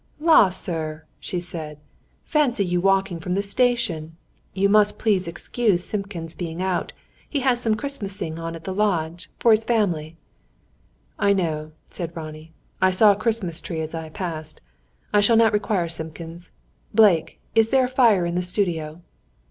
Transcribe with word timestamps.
"La, 0.19 0.49
sir!" 0.49 1.03
she 1.19 1.39
said. 1.39 1.77
"Fancy 2.23 2.65
you 2.65 2.81
walking 2.81 3.19
from 3.19 3.35
the 3.35 3.43
station! 3.43 4.17
You 4.51 4.67
must 4.67 4.97
please 4.97 5.25
to 5.25 5.29
excuse 5.29 5.83
Simpkins 5.83 6.33
being 6.33 6.59
out. 6.59 6.91
He 7.29 7.41
has 7.41 7.61
some 7.61 7.75
Christmasing 7.75 8.39
on 8.39 8.55
at 8.55 8.63
the 8.63 8.73
lodge, 8.73 9.29
for 9.37 9.51
his 9.51 9.63
fam'ly." 9.63 10.15
"I 11.19 11.33
know," 11.33 11.73
said 11.91 12.17
Ronnie. 12.17 12.51
"I 12.81 12.89
saw 12.89 13.11
a 13.11 13.15
Christmas 13.15 13.61
tree 13.61 13.79
as 13.79 13.93
I 13.93 14.09
passed. 14.09 14.59
I 15.13 15.21
shall 15.21 15.37
not 15.37 15.53
require 15.53 15.87
Simpkins. 15.87 16.49
Blake, 16.95 17.39
is 17.53 17.69
there 17.69 17.85
a 17.85 17.87
fire 17.87 18.25
in 18.25 18.33
the 18.33 18.41
studio?" 18.41 19.03